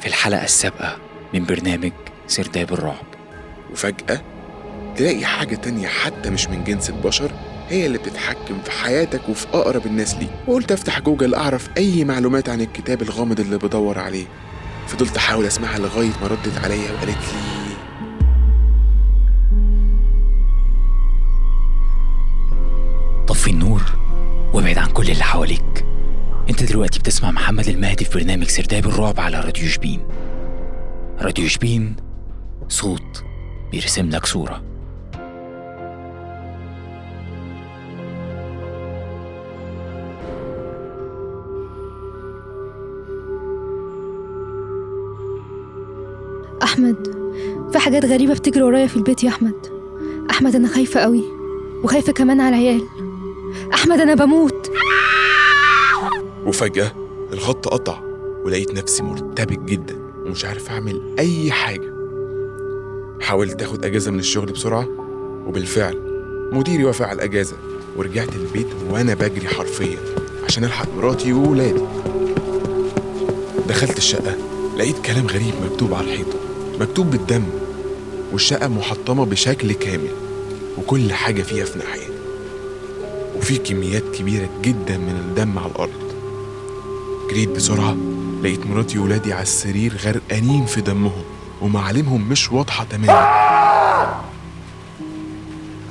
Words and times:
في 0.00 0.06
الحلقة 0.06 0.44
السابقة 0.44 0.96
من 1.34 1.44
برنامج 1.44 1.92
سرداب 2.26 2.72
الرعب. 2.72 3.04
وفجأة 3.72 4.20
تلاقي 4.96 5.24
حاجة 5.24 5.54
تانية 5.54 5.88
حتى 5.88 6.30
مش 6.30 6.48
من 6.48 6.64
جنس 6.64 6.90
البشر 6.90 7.30
هي 7.68 7.86
اللي 7.86 7.98
بتتحكم 7.98 8.62
في 8.64 8.70
حياتك 8.70 9.28
وفي 9.28 9.46
أقرب 9.54 9.86
الناس 9.86 10.14
ليك. 10.14 10.30
وقلت 10.46 10.72
أفتح 10.72 11.00
جوجل 11.00 11.34
أعرف 11.34 11.68
أي 11.76 12.04
معلومات 12.04 12.48
عن 12.48 12.60
الكتاب 12.60 13.02
الغامض 13.02 13.40
اللي 13.40 13.58
بدور 13.58 13.98
عليه. 13.98 14.26
فضلت 14.86 15.16
أحاول 15.16 15.46
أسمعها 15.46 15.78
لغاية 15.78 16.10
ما 16.22 16.26
ردت 16.26 16.58
عليا 16.64 16.92
وقالت 16.92 17.08
لي 17.08 17.50
طفي 23.26 23.50
النور 23.50 23.82
وابعد 24.52 24.78
عن 24.78 24.88
كل 24.90 25.10
اللي 25.10 25.24
حواليك. 25.24 25.84
أنت 26.50 26.64
دلوقتي 26.72 26.98
بتسمع 26.98 27.30
محمد 27.30 27.68
المهدي 27.68 28.04
في 28.04 28.18
برنامج 28.18 28.46
سرداب 28.46 28.86
الرعب 28.86 29.20
على 29.20 29.40
راديو 29.40 29.68
شبين. 29.68 30.00
راديو 31.20 31.48
شبين 31.48 31.96
صوت 32.68 33.24
بيرسم 33.72 34.10
لك 34.10 34.26
صورة. 34.26 34.62
أحمد 46.62 46.96
في 47.72 47.78
حاجات 47.78 48.04
غريبة 48.04 48.34
بتجري 48.34 48.62
ورايا 48.62 48.86
في 48.86 48.96
البيت 48.96 49.24
يا 49.24 49.28
أحمد. 49.28 49.66
أحمد 50.30 50.54
أنا 50.54 50.68
خايفة 50.68 51.00
قوي 51.00 51.24
وخايفة 51.84 52.12
كمان 52.12 52.40
على 52.40 52.56
العيال. 52.56 52.82
أحمد 53.74 54.00
أنا 54.00 54.14
بموت. 54.14 54.70
وفجأة 56.46 56.92
الخط 57.32 57.68
قطع 57.68 58.00
ولقيت 58.44 58.74
نفسي 58.74 59.02
مرتبك 59.02 59.58
جدا 59.58 59.96
ومش 60.26 60.44
عارف 60.44 60.70
أعمل 60.70 61.02
أي 61.18 61.50
حاجة. 61.50 61.92
حاولت 63.20 63.62
أخد 63.62 63.84
أجازة 63.84 64.10
من 64.10 64.18
الشغل 64.18 64.52
بسرعة 64.52 64.88
وبالفعل 65.46 65.96
مديري 66.52 66.84
وافق 66.84 67.06
على 67.06 67.16
الأجازة 67.16 67.56
ورجعت 67.96 68.36
البيت 68.36 68.66
وأنا 68.90 69.14
بجري 69.14 69.48
حرفيا 69.48 69.98
عشان 70.44 70.64
ألحق 70.64 70.88
مراتي 70.96 71.32
وولادي. 71.32 71.80
دخلت 73.68 73.98
الشقة 73.98 74.36
لقيت 74.78 74.98
كلام 75.06 75.26
غريب 75.26 75.54
مكتوب 75.64 75.94
على 75.94 76.06
الحيطة 76.06 76.38
مكتوب 76.80 77.10
بالدم 77.10 77.42
والشقة 78.32 78.68
محطمة 78.68 79.24
بشكل 79.24 79.72
كامل 79.72 80.10
وكل 80.78 81.12
حاجة 81.12 81.42
فيها 81.42 81.64
في 81.64 81.78
ناحية 81.78 82.08
وفي 83.36 83.58
كميات 83.58 84.02
كبيرة 84.14 84.48
جدا 84.62 84.98
من 84.98 85.16
الدم 85.28 85.58
على 85.58 85.70
الأرض. 85.70 85.99
جريت 87.30 87.48
بسرعة. 87.48 87.96
لقيت 88.42 88.66
مراتي 88.66 88.98
وولادي 88.98 89.32
على 89.32 89.42
السرير 89.42 89.96
غرقانين 89.96 90.66
في 90.66 90.80
دمهم 90.80 91.24
ومعالمهم 91.60 92.28
مش 92.28 92.52
واضحة 92.52 92.84
تماما. 92.84 94.20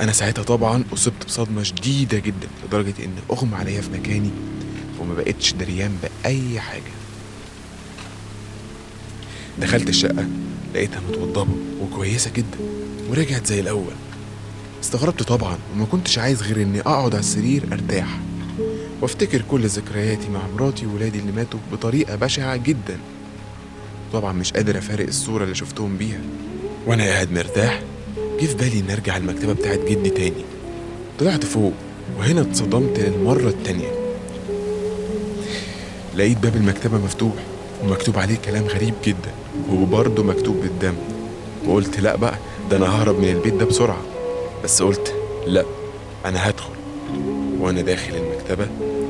أنا 0.01 0.11
ساعتها 0.11 0.43
طبعا 0.43 0.83
أصبت 0.93 1.25
بصدمة 1.25 1.63
شديدة 1.63 2.19
جدا 2.19 2.47
لدرجة 2.65 2.93
إن 3.03 3.11
أغمى 3.31 3.55
عليا 3.55 3.81
في 3.81 3.89
مكاني 3.91 4.29
وما 4.99 5.13
بقتش 5.13 5.53
دريان 5.53 5.97
بأي 6.03 6.59
حاجة. 6.59 6.91
دخلت 9.59 9.89
الشقة 9.89 10.27
لقيتها 10.73 11.01
متوضبة 11.09 11.53
وكويسة 11.81 12.31
جدا 12.31 12.57
ورجعت 13.09 13.45
زي 13.45 13.59
الأول. 13.59 13.93
استغربت 14.83 15.23
طبعا 15.23 15.57
وما 15.75 15.85
كنتش 15.85 16.19
عايز 16.19 16.43
غير 16.43 16.61
إني 16.61 16.81
أقعد 16.81 17.13
على 17.13 17.19
السرير 17.19 17.63
أرتاح. 17.73 18.19
وافتكر 19.01 19.41
كل 19.41 19.67
ذكرياتي 19.67 20.29
مع 20.29 20.39
مراتي 20.55 20.85
وولادي 20.85 21.19
اللي 21.19 21.31
ماتوا 21.31 21.59
بطريقة 21.71 22.15
بشعة 22.15 22.55
جدا. 22.55 22.97
طبعا 24.13 24.33
مش 24.33 24.53
قادر 24.53 24.77
أفارق 24.77 25.07
الصورة 25.07 25.43
اللي 25.43 25.55
شفتهم 25.55 25.97
بيها. 25.97 26.19
وأنا 26.87 27.03
قاعد 27.03 27.31
مرتاح 27.31 27.81
جه 28.41 28.45
في 28.45 28.55
بالي 28.55 28.79
إني 28.79 28.93
أرجع 28.93 29.17
المكتبة 29.17 29.53
بتاعت 29.53 29.79
جدي 29.79 30.09
تاني. 30.09 30.45
طلعت 31.19 31.45
فوق 31.45 31.73
وهنا 32.17 32.41
اتصدمت 32.41 32.99
للمرة 32.99 33.47
التانية. 33.49 33.91
لقيت 36.15 36.37
باب 36.37 36.55
المكتبة 36.55 36.97
مفتوح 36.97 37.33
ومكتوب 37.83 38.19
عليه 38.19 38.35
كلام 38.35 38.63
غريب 38.63 38.93
جدا 39.05 39.31
وبرضه 39.71 40.23
مكتوب 40.23 40.55
بالدم. 40.61 40.95
وقلت 41.65 41.99
لأ 41.99 42.15
بقى 42.15 42.37
ده 42.71 42.77
أنا 42.77 42.85
ههرب 42.85 43.19
من 43.19 43.29
البيت 43.29 43.53
ده 43.53 43.65
بسرعة. 43.65 44.01
بس 44.63 44.81
قلت 44.81 45.13
لأ 45.47 45.65
أنا 46.25 46.49
هدخل. 46.49 46.78
وأنا 47.59 47.81
داخل 47.81 48.13
المكتبة 48.15 48.67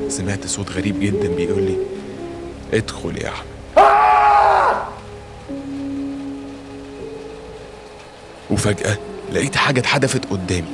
سمعت 0.08 0.46
صوت 0.46 0.70
غريب 0.70 1.00
جدا 1.00 1.28
بيقول 1.28 1.62
لي 1.62 1.76
ادخل 2.72 3.16
يا 3.16 3.28
أحمد. 3.28 3.50
وفجأة 8.50 8.98
لقيت 9.32 9.56
حاجة 9.56 9.80
اتحدفت 9.80 10.24
قدامي. 10.30 10.68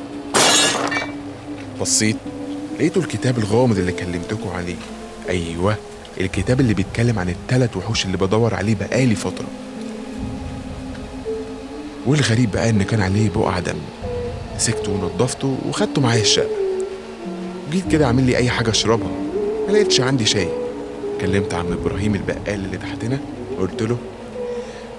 بصيت 1.80 2.16
لقيته 2.78 2.98
الكتاب 2.98 3.38
الغامض 3.38 3.78
اللي 3.78 3.92
كلمتكم 3.92 4.48
عليه. 4.48 4.76
أيوه 5.28 5.76
الكتاب 6.20 6.60
اللي 6.60 6.74
بيتكلم 6.74 7.18
عن 7.18 7.28
التلات 7.28 7.76
وحوش 7.76 8.04
اللي 8.04 8.16
بدور 8.16 8.54
عليه 8.54 8.74
بقالي 8.74 9.14
فترة. 9.14 9.46
والغريب 12.06 12.50
بقى 12.50 12.70
إن 12.70 12.82
كان 12.82 13.00
عليه 13.00 13.30
بقع 13.30 13.58
دم. 13.58 13.78
مسكته 14.56 14.92
ونضفته 14.92 15.58
وخدته 15.68 16.00
معايا 16.00 16.20
الشقة. 16.22 16.65
جيت 17.70 17.92
كده 17.92 18.04
أعمل 18.04 18.22
لي 18.22 18.36
أي 18.36 18.50
حاجة 18.50 18.70
أشربها. 18.70 19.08
ما 19.66 19.72
لقيتش 19.72 20.00
عندي 20.00 20.26
شاي. 20.26 20.48
كلمت 21.20 21.54
عم 21.54 21.72
إبراهيم 21.72 22.14
البقال 22.14 22.64
اللي 22.64 22.76
تحتنا 22.76 23.18
قلت 23.60 23.82
له 23.82 23.96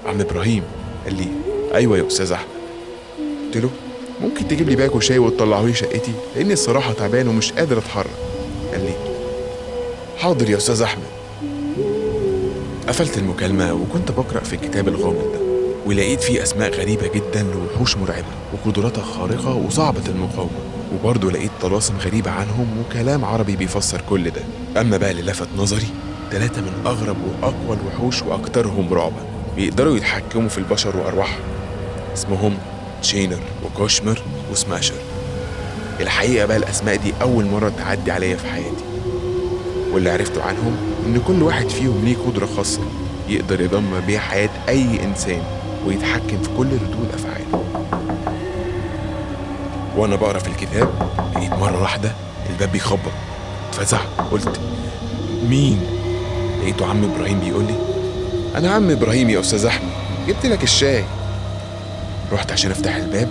عم 0.06 0.22
إبراهيم. 0.22 0.64
قال 1.06 1.16
لي 1.18 1.28
أيوة 1.74 1.98
يا 1.98 2.08
أستاذ 2.08 2.32
أحمد. 2.32 2.48
قلت 3.46 3.58
له 3.64 3.70
ممكن 4.22 4.48
تجيب 4.48 4.70
لي 4.70 4.76
باكو 4.76 5.00
شاي 5.00 5.20
وتطلعه 5.20 5.66
لي 5.66 5.74
شقتي؟ 5.74 6.12
لأني 6.36 6.54
الصراحة 6.54 6.94
تعبان 6.94 7.28
ومش 7.28 7.52
قادر 7.52 7.78
أتحرك. 7.78 8.10
قال 8.72 8.82
لي 8.82 8.94
حاضر 10.18 10.50
يا 10.50 10.58
أستاذ 10.58 10.82
أحمد. 10.82 11.04
قفلت 12.88 13.18
المكالمة 13.18 13.74
وكنت 13.74 14.12
بقرأ 14.12 14.40
في 14.40 14.54
الكتاب 14.54 14.88
الغامض 14.88 15.32
ده 15.34 15.40
ولقيت 15.86 16.22
فيه 16.22 16.44
أسماء 16.44 16.72
غريبة 16.72 17.08
جدا 17.08 17.46
لوحوش 17.54 17.98
مرعبة 17.98 18.26
وقدراتها 18.54 19.04
خارقة 19.04 19.56
وصعبة 19.56 20.02
المقاومة. 20.10 20.77
وبرضه 20.94 21.32
لقيت 21.32 21.52
طلاسم 21.62 21.94
غريبة 21.98 22.32
عنهم 22.32 22.68
وكلام 22.80 23.26
عربي 23.26 23.56
بيفسر 23.56 24.02
كل 24.10 24.30
ده. 24.30 24.42
أما 24.82 24.98
بقى 24.98 25.12
اللي 25.12 25.22
لفت 25.22 25.48
نظري 25.58 25.88
ثلاثة 26.32 26.62
من 26.62 26.72
أغرب 26.86 27.18
وأقوى 27.42 27.78
الوحوش 27.82 28.22
وأكثرهم 28.22 28.94
رعبا 28.94 29.26
بيقدروا 29.56 29.98
يتحكموا 29.98 30.50
في 30.50 30.58
البشر 30.58 30.98
وأرواحهم. 30.98 31.42
اسمهم 32.14 32.58
تشينر 33.02 33.40
وكوشمر 33.66 34.22
وسماشر. 34.52 34.96
الحقيقة 36.00 36.46
بقى 36.46 36.58
الأسماء 36.58 36.96
دي 36.96 37.14
أول 37.22 37.46
مرة 37.46 37.72
تعدي 37.78 38.12
عليا 38.12 38.36
في 38.36 38.48
حياتي. 38.48 38.84
واللي 39.94 40.10
عرفته 40.10 40.44
عنهم 40.44 40.78
إن 41.06 41.22
كل 41.28 41.44
واحد 41.44 41.70
فيهم 41.70 42.06
ليه 42.06 42.16
قدرة 42.28 42.46
خاصة 42.46 42.82
يقدر 43.30 43.62
يدمر 43.62 44.00
بيها 44.00 44.20
حياة 44.20 44.50
أي 44.70 45.04
إنسان 45.04 45.42
ويتحكم 45.88 46.42
في 46.44 46.50
كل 46.58 46.68
ردود 46.68 47.08
أفعاله. 47.14 47.77
وأنا 49.98 50.16
بقرا 50.16 50.40
في 50.40 50.48
الكتاب 50.48 50.90
لقيت 51.36 51.52
مرة 51.54 51.82
واحدة 51.82 52.12
الباب 52.50 52.72
بيخبط. 52.72 53.12
اتفزع 53.70 53.98
قلت 54.32 54.60
مين؟ 55.50 55.80
لقيته 56.62 56.86
عم 56.90 57.04
إبراهيم 57.14 57.40
بيقول 57.40 57.64
لي 57.64 57.76
أنا 58.56 58.72
عم 58.72 58.92
إبراهيم 58.92 59.30
يا 59.30 59.40
أستاذ 59.40 59.66
أحمد 59.66 59.90
جبت 60.28 60.46
لك 60.46 60.64
الشاي. 60.64 61.04
رحت 62.32 62.52
عشان 62.52 62.72
أفتح 62.72 62.96
الباب 62.96 63.28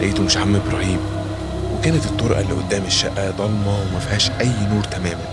لقيته 0.00 0.22
مش 0.22 0.36
عم 0.36 0.56
إبراهيم 0.56 0.98
وكانت 1.78 2.04
الطرقة 2.06 2.40
اللي 2.40 2.52
قدام 2.52 2.84
الشقة 2.84 3.30
ضلمة 3.30 3.78
وما 3.80 3.98
فيهاش 3.98 4.30
أي 4.40 4.50
نور 4.70 4.84
تماما. 4.84 5.24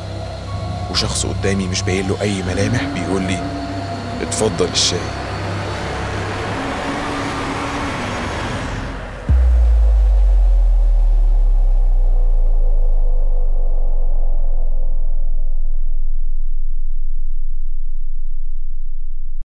وشخص 0.92 1.26
قدامي 1.26 1.68
مش 1.68 1.82
باين 1.82 2.08
له 2.08 2.22
أي 2.22 2.44
ملامح 2.44 2.84
بيقول 2.84 3.22
لي 3.22 3.44
اتفضل 4.22 4.68
الشاي. 4.74 5.00